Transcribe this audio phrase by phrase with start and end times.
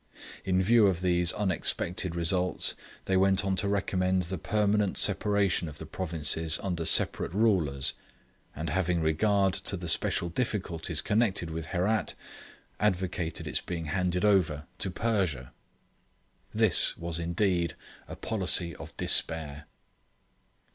[0.43, 2.73] In view of these unexpected results,
[3.05, 7.93] they went on to recommend the permanent separation of the provinces under separate rulers;
[8.55, 12.15] and having regard to the special difficulties connected with Herat,
[12.79, 15.51] advocated its being handed over to Persia!
[16.51, 17.75] This was indeed
[18.07, 19.65] a policy of despair!